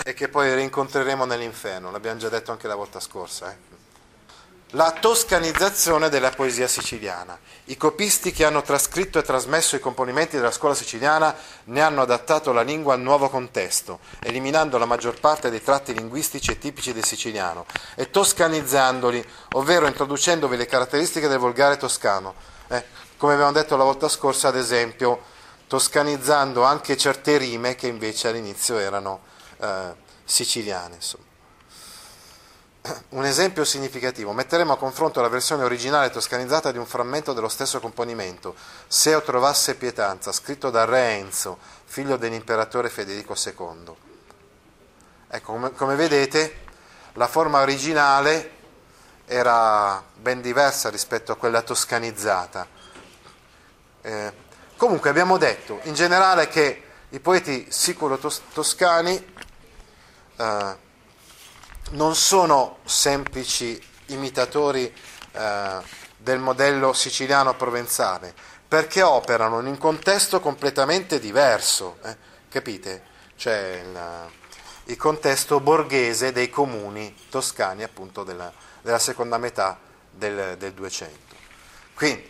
e 0.04 0.14
che 0.14 0.28
poi 0.28 0.54
rincontreremo 0.54 1.26
nell'inferno, 1.26 1.92
l'abbiamo 1.92 2.20
già 2.20 2.30
detto 2.30 2.52
anche 2.52 2.68
la 2.68 2.76
volta 2.76 3.00
scorsa. 3.00 3.52
Eh? 3.52 3.84
La 4.72 4.92
toscanizzazione 4.92 6.10
della 6.10 6.32
poesia 6.32 6.68
siciliana. 6.68 7.40
I 7.66 7.78
copisti 7.78 8.34
che 8.34 8.44
hanno 8.44 8.62
trascritto 8.62 9.20
e 9.20 9.24
trasmesso 9.24 9.78
i 9.78 9.80
componimenti 9.80 10.36
della 10.36 10.52
scuola 10.52 10.76
siciliana 10.76 11.34
ne 11.66 11.82
hanno 11.82 12.02
adattato 12.02 12.52
la 12.52 12.62
lingua 12.62 12.94
al 12.94 13.00
nuovo 13.00 13.30
contesto, 13.30 14.00
eliminando 14.20 14.78
la 14.78 14.86
maggior 14.86 15.18
parte 15.20 15.50
dei 15.50 15.64
tratti 15.64 15.94
linguistici 15.94 16.52
e 16.52 16.58
tipici 16.58 16.92
del 16.92 17.06
siciliano 17.06 17.66
e 17.96 18.10
toscanizzandoli, 18.10 19.26
ovvero 19.54 19.88
introducendovi 19.88 20.58
le 20.58 20.66
caratteristiche 20.66 21.30
del 21.30 21.40
volgare 21.40 21.78
toscano. 21.78 22.34
Eh, 22.68 22.84
come 23.16 23.34
abbiamo 23.34 23.54
detto 23.54 23.78
la 23.78 23.86
volta 23.86 24.10
scorsa, 24.10 24.50
ad 24.50 24.58
esempio, 24.58 25.22
toscanizzando 25.68 26.64
anche 26.64 26.98
certe 26.98 27.38
rime 27.38 27.76
che 27.76 27.88
invece 27.88 28.28
all'inizio 28.28 28.78
erano 28.78 29.34
eh, 29.58 29.96
siciliane. 30.24 30.96
Insomma. 30.96 31.24
Un 33.10 33.26
esempio 33.26 33.64
significativo, 33.64 34.32
metteremo 34.32 34.74
a 34.74 34.78
confronto 34.78 35.22
la 35.22 35.28
versione 35.28 35.64
originale 35.64 36.10
toscanizzata 36.10 36.72
di 36.72 36.78
un 36.78 36.86
frammento 36.86 37.34
dello 37.34 37.50
stesso 37.50 37.80
componimento, 37.80 38.56
Se 38.88 39.10
io 39.10 39.22
trovasse 39.22 39.76
pietanza, 39.76 40.32
scritto 40.32 40.70
da 40.70 40.86
Re 40.86 41.16
Enzo, 41.18 41.58
figlio 41.86 42.18
dell'imperatore 42.18 42.90
Federico 42.90 43.36
II. 43.36 43.96
Ecco, 45.28 45.52
come, 45.52 45.72
come 45.74 45.96
vedete, 45.96 46.64
la 47.14 47.28
forma 47.28 47.62
originale 47.62 48.52
era 49.26 50.04
ben 50.16 50.42
diversa 50.42 50.90
rispetto 50.90 51.32
a 51.32 51.36
quella 51.36 51.64
toscanizzata 51.64 52.76
eh, 54.06 54.32
comunque 54.78 55.10
abbiamo 55.10 55.38
detto 55.38 55.80
in 55.84 55.96
generale 55.96 56.48
che 56.48 56.84
i 57.16 57.20
poeti 57.22 57.66
siculo-toscani 57.70 59.34
eh, 60.36 60.78
non 61.92 62.14
sono 62.14 62.80
semplici 62.84 63.82
imitatori 64.08 64.94
eh, 65.32 65.82
del 66.18 66.40
modello 66.40 66.92
siciliano-provenzale, 66.92 68.34
perché 68.68 69.02
operano 69.02 69.62
in 69.62 69.68
un 69.68 69.78
contesto 69.78 70.42
completamente 70.42 71.22
diverso, 71.22 72.00
eh, 72.04 72.18
capite? 72.50 73.04
Cioè 73.38 73.82
il, 73.86 74.30
il, 74.92 74.98
contesto 74.98 75.62
borghese 75.62 76.34
dei 76.34 76.50
comuni 76.50 77.16
toscani 77.30 77.84
appunto 77.84 78.26
della, 78.26 78.52
della 78.82 79.00
seconda 79.00 79.38
metà 79.38 79.80
del, 80.12 80.58
del 80.58 80.74
200. 80.74 81.36
Quindi 81.94 82.30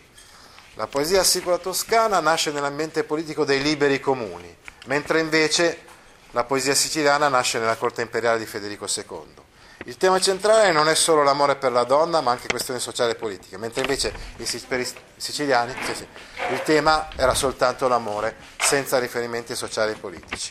la 0.74 0.86
poesia 0.86 1.24
sicula 1.24 1.58
toscana 1.58 2.20
nasce 2.20 2.52
nell'ambiente 2.52 3.02
politico 3.02 3.44
dei 3.44 3.60
liberi 3.62 3.98
comuni, 3.98 4.56
mentre 4.86 5.20
invece 5.20 5.84
la 6.32 6.44
poesia 6.44 6.74
siciliana 6.74 7.28
nasce 7.28 7.58
nella 7.58 7.76
corte 7.76 8.02
imperiale 8.02 8.38
di 8.38 8.46
Federico 8.46 8.86
II. 8.86 9.44
Il 9.84 9.96
tema 9.96 10.18
centrale 10.18 10.72
non 10.72 10.88
è 10.88 10.94
solo 10.94 11.22
l'amore 11.22 11.56
per 11.56 11.70
la 11.70 11.84
donna, 11.84 12.20
ma 12.20 12.32
anche 12.32 12.48
questioni 12.48 12.80
sociali 12.80 13.12
e 13.12 13.14
politiche, 13.14 13.56
mentre 13.56 13.82
invece 13.82 14.12
per 14.66 14.80
i 14.80 14.88
siciliani 15.16 15.74
sì, 15.84 15.94
sì, 15.94 16.06
il 16.50 16.62
tema 16.62 17.08
era 17.14 17.34
soltanto 17.34 17.86
l'amore, 17.86 18.36
senza 18.58 18.98
riferimenti 18.98 19.54
sociali 19.54 19.92
e 19.92 19.96
politici. 19.96 20.50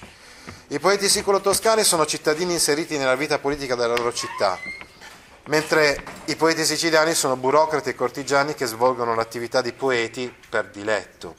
I 0.68 0.80
poeti 0.80 1.10
siculo-toscani 1.10 1.84
sono 1.84 2.06
cittadini 2.06 2.54
inseriti 2.54 2.98
nella 2.98 3.16
vita 3.16 3.38
politica 3.40 3.76
della 3.76 3.96
loro 3.96 4.14
città, 4.14 4.58
mentre 5.48 6.04
i 6.26 6.36
poeti 6.36 6.64
siciliani 6.64 7.14
sono 7.14 7.36
burocrati 7.36 7.90
e 7.90 7.96
cortigiani 7.96 8.54
che 8.54 8.66
svolgono 8.66 9.16
l'attività 9.16 9.62
di 9.62 9.74
poeti 9.74 10.34
per 10.50 10.70
diletto. 10.70 11.36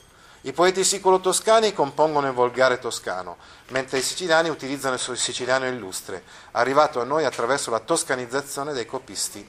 I 0.46 0.52
poeti 0.52 0.84
siculo-toscani 0.84 1.72
compongono 1.72 2.28
il 2.28 2.32
volgare 2.32 2.78
toscano, 2.78 3.36
mentre 3.70 3.98
i 3.98 4.02
siciliani 4.02 4.48
utilizzano 4.48 4.94
il 4.94 5.18
siciliano 5.18 5.66
illustre, 5.66 6.22
arrivato 6.52 7.00
a 7.00 7.04
noi 7.04 7.24
attraverso 7.24 7.72
la 7.72 7.80
toscanizzazione 7.80 8.72
dei 8.72 8.86
copisti 8.86 9.44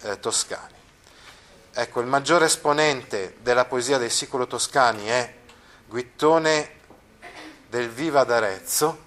eh, 0.00 0.18
toscani. 0.18 0.72
Ecco, 1.70 2.00
il 2.00 2.06
maggiore 2.06 2.46
esponente 2.46 3.36
della 3.42 3.66
poesia 3.66 3.98
dei 3.98 4.08
siculo-toscani 4.08 5.04
è 5.04 5.34
Guittone 5.86 6.70
del 7.68 7.90
Viva 7.90 8.24
d'Arezzo, 8.24 9.04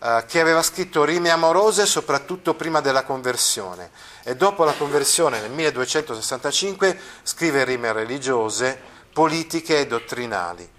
eh, 0.00 0.24
che 0.26 0.40
aveva 0.40 0.62
scritto 0.62 1.04
rime 1.04 1.28
amorose 1.28 1.84
soprattutto 1.84 2.54
prima 2.54 2.80
della 2.80 3.02
conversione 3.02 3.90
e 4.22 4.36
dopo 4.36 4.64
la 4.64 4.72
conversione 4.72 5.40
nel 5.40 5.50
1265 5.50 6.98
scrive 7.24 7.64
rime 7.64 7.92
religiose, 7.92 8.96
politiche 9.12 9.80
e 9.80 9.86
dottrinali. 9.86 10.76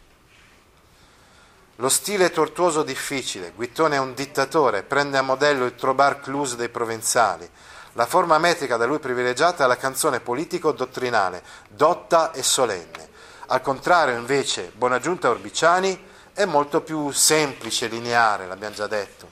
Lo 1.76 1.90
stile 1.90 2.26
è 2.26 2.32
tortuoso 2.32 2.84
difficile, 2.84 3.54
Guittone 3.56 3.96
è 3.96 4.00
un 4.00 4.14
dittatore, 4.14 4.84
prende 4.84 5.18
a 5.18 5.22
modello 5.22 5.66
il 5.66 5.76
trobar 5.76 6.20
cluse 6.20 6.58
dei 6.58 6.68
provenzali. 6.68 7.50
La 7.94 8.06
forma 8.06 8.38
metrica 8.38 8.76
da 8.76 8.86
lui 8.86 9.00
privilegiata 9.00 9.64
è 9.64 9.68
la 9.68 9.78
canzone 9.78 10.20
politico-dottrinale, 10.20 11.42
dotta 11.70 12.32
e 12.32 12.44
solenne. 12.44 13.10
Al 13.48 13.62
contrario, 13.62 14.18
invece, 14.18 14.72
Bonaggiunta 14.76 15.30
Orbiciani 15.30 16.08
è 16.34 16.46
molto 16.46 16.82
più 16.82 17.12
semplice, 17.12 17.88
lineare, 17.88 18.46
l'abbiamo 18.46 18.76
già 18.76 18.88
detto. 18.88 19.30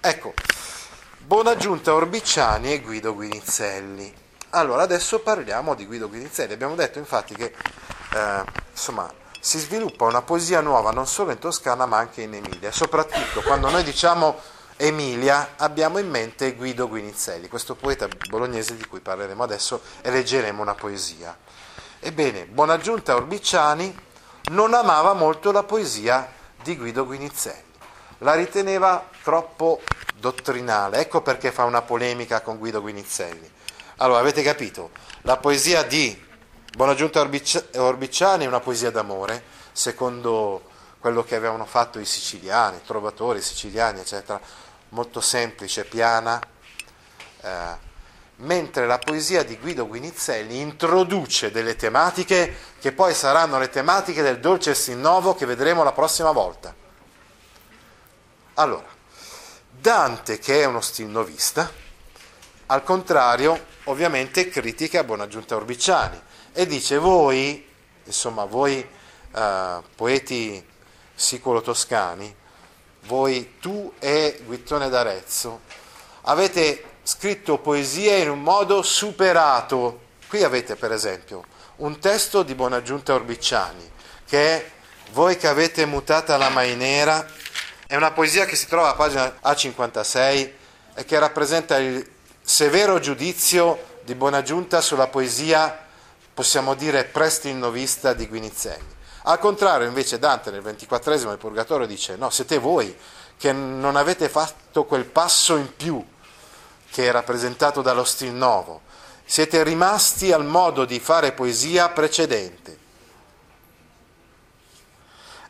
Ecco, 0.00 0.34
buona 1.18 1.56
giunta 1.56 1.92
Orbiciani 1.94 2.72
e 2.72 2.80
Guido 2.80 3.12
Guinizelli. 3.14 4.14
Allora, 4.50 4.82
adesso 4.82 5.20
parliamo 5.20 5.74
di 5.74 5.84
Guido 5.84 6.08
Guinizelli. 6.08 6.52
Abbiamo 6.52 6.74
detto 6.74 6.98
infatti 6.98 7.34
che 7.34 7.54
eh, 8.12 8.44
insomma, 8.70 9.12
si 9.40 9.58
sviluppa 9.58 10.04
una 10.04 10.22
poesia 10.22 10.60
nuova 10.60 10.90
non 10.90 11.06
solo 11.06 11.30
in 11.30 11.38
Toscana 11.38 11.86
ma 11.86 11.98
anche 11.98 12.22
in 12.22 12.34
Emilia. 12.34 12.70
Soprattutto 12.70 13.42
quando 13.42 13.70
noi 13.70 13.82
diciamo 13.82 14.38
Emilia 14.76 15.54
abbiamo 15.56 15.98
in 15.98 16.08
mente 16.08 16.54
Guido 16.54 16.88
Guinizelli, 16.88 17.48
questo 17.48 17.74
poeta 17.74 18.08
bolognese 18.28 18.76
di 18.76 18.86
cui 18.86 19.00
parleremo 19.00 19.42
adesso 19.42 19.80
e 20.02 20.10
leggeremo 20.10 20.60
una 20.60 20.74
poesia. 20.74 21.36
Ebbene, 22.00 22.46
Buonaggiunta 22.46 23.14
Orbiciani 23.14 23.94
non 24.50 24.74
amava 24.74 25.12
molto 25.12 25.52
la 25.52 25.62
poesia 25.62 26.30
di 26.62 26.76
Guido 26.76 27.04
Guinizelli. 27.06 27.68
La 28.18 28.34
riteneva 28.34 29.08
troppo 29.22 29.80
dottrinale, 30.16 30.98
ecco 30.98 31.22
perché 31.22 31.52
fa 31.52 31.64
una 31.64 31.82
polemica 31.82 32.42
con 32.42 32.58
Guido 32.58 32.80
Guinizelli. 32.80 33.50
Allora, 33.96 34.20
avete 34.20 34.42
capito? 34.42 34.90
La 35.22 35.36
poesia 35.36 35.82
di 35.82 36.28
Buonaggiunta 36.72 37.20
Orbiciani 37.20 38.44
è 38.44 38.46
una 38.46 38.60
poesia 38.60 38.92
d'amore, 38.92 39.42
secondo 39.72 40.62
quello 41.00 41.24
che 41.24 41.34
avevano 41.34 41.66
fatto 41.66 41.98
i 41.98 42.04
siciliani, 42.04 42.76
i 42.76 42.86
trovatori 42.86 43.42
siciliani, 43.42 43.98
eccetera, 43.98 44.40
molto 44.90 45.20
semplice, 45.20 45.84
piana, 45.84 46.40
eh, 47.40 47.76
mentre 48.36 48.86
la 48.86 48.98
poesia 48.98 49.42
di 49.42 49.58
Guido 49.58 49.88
Guinizelli 49.88 50.60
introduce 50.60 51.50
delle 51.50 51.74
tematiche 51.74 52.56
che 52.78 52.92
poi 52.92 53.14
saranno 53.14 53.58
le 53.58 53.68
tematiche 53.68 54.22
del 54.22 54.38
dolce 54.38 54.76
Sinnovo 54.76 55.34
che 55.34 55.46
vedremo 55.46 55.82
la 55.82 55.92
prossima 55.92 56.30
volta. 56.30 56.72
Allora, 58.54 58.88
Dante, 59.68 60.38
che 60.38 60.62
è 60.62 60.66
uno 60.66 60.80
stilnovista, 60.80 61.68
al 62.66 62.84
contrario, 62.84 63.66
ovviamente 63.84 64.48
critica 64.48 65.02
Buonaggiunta 65.02 65.56
Orbiciani 65.56 66.28
e 66.52 66.66
dice 66.66 66.98
voi, 66.98 67.66
insomma, 68.04 68.44
voi 68.44 68.86
eh, 69.34 69.78
poeti 69.94 70.64
siculo-toscani, 71.14 72.34
voi, 73.02 73.56
tu 73.60 73.92
e 73.98 74.42
Guittone 74.44 74.88
d'Arezzo, 74.88 75.60
avete 76.22 76.84
scritto 77.02 77.58
poesia 77.58 78.16
in 78.16 78.30
un 78.30 78.42
modo 78.42 78.82
superato. 78.82 80.08
Qui 80.28 80.44
avete 80.44 80.76
per 80.76 80.92
esempio 80.92 81.44
un 81.76 81.98
testo 81.98 82.42
di 82.42 82.54
Buonaggiunta 82.54 83.14
Orbiciani 83.14 83.90
che 84.26 84.56
è 84.56 84.70
Voi 85.12 85.36
che 85.36 85.48
avete 85.48 85.86
mutata 85.86 86.36
la 86.36 86.50
mainera, 86.50 87.26
è 87.88 87.96
una 87.96 88.12
poesia 88.12 88.44
che 88.44 88.54
si 88.54 88.68
trova 88.68 88.90
a 88.90 88.94
pagina 88.94 89.38
A56 89.42 90.50
e 90.94 91.04
che 91.04 91.18
rappresenta 91.18 91.78
il 91.78 92.08
severo 92.40 93.00
giudizio 93.00 93.98
di 94.04 94.14
Buonaggiunta 94.14 94.80
sulla 94.80 95.08
poesia, 95.08 95.86
possiamo 96.40 96.72
dire, 96.72 97.04
prestinnovista 97.04 98.14
di 98.14 98.26
Guinizelli. 98.26 98.96
Al 99.24 99.38
contrario, 99.38 99.86
invece, 99.86 100.18
Dante 100.18 100.50
nel 100.50 100.62
ventiquattresimo 100.62 101.28
del 101.28 101.38
Purgatorio 101.38 101.86
dice: 101.86 102.16
No, 102.16 102.30
siete 102.30 102.56
voi 102.56 102.96
che 103.36 103.52
non 103.52 103.94
avete 103.94 104.30
fatto 104.30 104.84
quel 104.84 105.04
passo 105.04 105.56
in 105.56 105.76
più 105.76 106.02
che 106.90 107.06
è 107.06 107.10
rappresentato 107.10 107.82
dallo 107.82 108.04
stil 108.04 108.32
nuovo. 108.32 108.80
Siete 109.22 109.62
rimasti 109.62 110.32
al 110.32 110.46
modo 110.46 110.86
di 110.86 110.98
fare 110.98 111.32
poesia 111.32 111.90
precedente. 111.90 112.78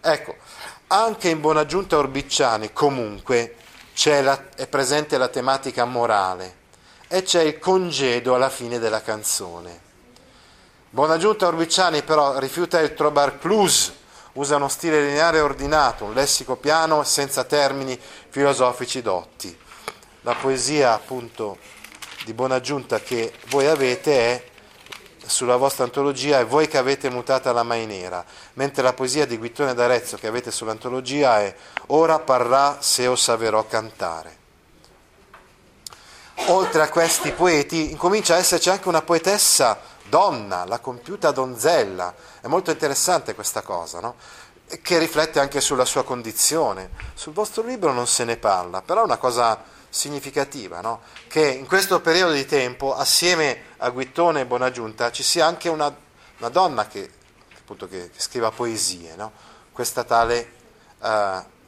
Ecco, 0.01 0.37
anche 0.89 1.29
in 1.29 1.41
Buonaggiunta 1.41 1.99
Orbicciani 1.99 2.73
comunque 2.73 3.55
la, 4.05 4.49
è 4.57 4.67
presente 4.67 5.19
la 5.19 5.29
tematica 5.29 5.85
morale 5.85 6.57
e 7.07 7.23
c'è 7.23 7.43
il 7.43 7.61
congedo 7.61 8.35
alla 8.35 8.51
fine 8.51 8.81
della 8.81 9.03
canzone. 9.03 9.90
Buonaggiunta 10.93 11.47
Orbicciani 11.47 12.03
però 12.03 12.39
rifiuta 12.39 12.81
il 12.81 12.95
trobar 12.95 13.39
clus, 13.39 13.93
usa 14.33 14.57
uno 14.57 14.69
stile 14.69 15.01
lineare 15.01 15.39
e 15.39 15.41
ordinato, 15.41 16.05
un 16.05 16.15
lessico 16.15 16.57
piano 16.57 17.05
senza 17.05 17.45
termini 17.45 17.99
filosofici 18.29 19.01
dotti 19.01 19.57
la 20.23 20.35
poesia 20.35 20.93
appunto 20.93 21.59
di 22.25 22.33
buona 22.35 22.61
giunta 22.61 23.01
che 23.01 23.33
voi 23.49 23.67
avete 23.67 24.19
è 24.19 24.45
sulla 25.25 25.57
vostra 25.57 25.85
antologia 25.85 26.41
è 26.41 26.47
voi 26.47 26.67
che 26.67 26.77
avete 26.77 27.09
mutata 27.09 27.53
la 27.53 27.63
mai 27.63 27.87
nera, 27.87 28.25
mentre 28.55 28.83
la 28.83 28.93
poesia 28.93 29.27
di 29.27 29.39
Guittone 29.39 29.75
d'Arezzo 29.75 30.17
che 30.17 30.27
avete 30.27 30.51
sull'antologia 30.51 31.41
è 31.41 31.55
ora 31.89 32.19
parrà 32.19 32.79
se 32.81 33.07
o 33.07 33.15
saverò 33.15 33.65
cantare. 33.67 34.39
Oltre 36.47 36.83
a 36.83 36.89
questi 36.89 37.31
poeti 37.31 37.93
incomincia 37.93 38.35
a 38.35 38.39
esserci 38.39 38.71
anche 38.71 38.89
una 38.89 39.03
poetessa 39.03 39.79
donna, 40.11 40.67
la 40.67 40.79
compiuta 40.81 41.31
donzella. 41.31 42.15
È 42.43 42.49
molto 42.49 42.71
interessante 42.71 43.35
questa 43.35 43.63
cosa, 43.63 44.01
no? 44.01 44.17
che 44.83 44.99
riflette 44.99 45.41
anche 45.41 45.63
sulla 45.63 45.87
sua 45.87 46.05
condizione. 46.05 46.91
Sul 47.15 47.33
vostro 47.33 47.63
libro 47.63 47.93
non 47.93 48.07
se 48.07 48.25
ne 48.25 48.37
parla, 48.37 48.83
però 48.83 49.01
è 49.01 49.05
una 49.05 49.17
cosa 49.17 49.63
significativa, 49.89 50.81
no? 50.81 51.01
che 51.27 51.47
in 51.49 51.67
questo 51.67 52.01
periodo 52.01 52.33
di 52.33 52.45
tempo, 52.45 52.95
assieme 52.95 53.63
a 53.79 53.89
Guittone 53.91 54.43
e 54.43 54.47
Bonaggiunta, 54.47 55.11
ci 55.11 55.23
sia 55.23 55.47
anche 55.47 55.69
una, 55.69 55.95
una 56.39 56.49
donna 56.51 56.87
che, 56.87 57.11
appunto, 57.59 57.89
che, 57.89 58.11
che 58.11 58.21
scriva 58.21 58.51
poesie, 58.51 59.15
no? 59.17 59.33
questa 59.73 60.05
tale 60.05 60.53
uh, 60.99 61.09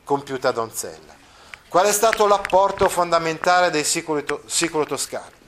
compiuta 0.05 0.53
donzella. 0.53 1.21
Qual 1.69 1.87
è 1.87 1.93
stato 1.93 2.27
l'apporto 2.27 2.89
fondamentale 2.89 3.71
dei 3.71 3.83
sicolo 3.83 4.85
toscani? 4.85 5.41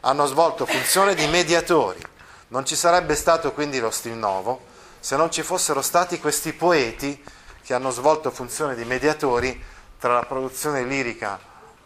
Hanno 0.00 0.26
svolto 0.26 0.66
funzione 0.66 1.14
di 1.14 1.26
mediatori. 1.28 2.00
Non 2.48 2.64
ci 2.64 2.76
sarebbe 2.76 3.14
stato 3.14 3.52
quindi 3.52 3.78
lo 3.78 3.90
stil 3.90 4.14
nuovo 4.14 4.76
se 5.00 5.16
non 5.16 5.30
ci 5.30 5.42
fossero 5.42 5.82
stati 5.82 6.18
questi 6.18 6.52
poeti 6.52 7.22
che 7.62 7.74
hanno 7.74 7.90
svolto 7.90 8.30
funzione 8.30 8.74
di 8.74 8.84
mediatori 8.84 9.62
tra 9.98 10.14
la 10.14 10.24
produzione 10.24 10.82
lirica 10.84 11.38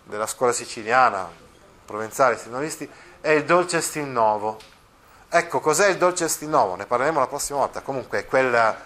della 0.05 0.27
scuola 0.27 0.53
siciliana, 0.53 1.29
provenzale, 1.85 2.37
stilnovisti, 2.37 2.89
è 3.21 3.31
il 3.31 3.45
dolce 3.45 3.81
stil 3.81 4.05
nuovo. 4.05 4.59
Ecco, 5.29 5.61
cos'è 5.61 5.89
il 5.89 5.97
dolce 5.97 6.29
stil 6.29 6.49
nuovo? 6.49 6.77
Ne 6.77 6.87
parleremo 6.87 7.19
la 7.19 7.27
prossima 7.27 7.59
volta. 7.59 7.81
Comunque 7.81 8.21
è 8.21 8.27
quella 8.27 8.77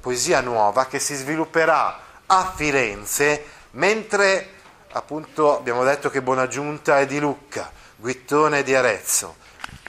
poesia 0.00 0.40
nuova 0.40 0.86
che 0.86 0.98
si 0.98 1.14
svilupperà 1.14 1.98
a 2.26 2.52
Firenze, 2.54 3.44
mentre 3.72 4.50
appunto 4.92 5.58
abbiamo 5.58 5.84
detto 5.84 6.08
che 6.10 6.22
Buonaggiunta 6.22 7.00
è 7.00 7.06
di 7.06 7.18
Lucca, 7.18 7.70
Guittone 7.96 8.60
è 8.60 8.62
di 8.62 8.74
Arezzo. 8.74 9.44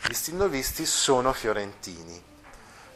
Gli 0.05 0.13
stilnovisti 0.13 0.85
sono 0.85 1.33
fiorentini. 1.33 2.23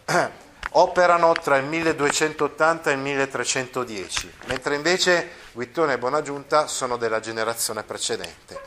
Operano 0.73 1.33
tra 1.33 1.57
il 1.57 1.65
1280 1.65 2.89
e 2.89 2.93
il 2.93 2.99
1310, 2.99 4.33
mentre 4.45 4.75
invece 4.75 5.29
Guittone 5.51 5.93
e 5.93 5.97
Buonaggiunta 5.97 6.67
sono 6.67 6.97
della 6.97 7.19
generazione 7.19 7.83
precedente. 7.83 8.59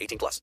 18 0.00 0.18
plus. 0.18 0.38